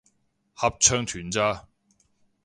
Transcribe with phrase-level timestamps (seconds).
[0.55, 1.67] 合唱團咋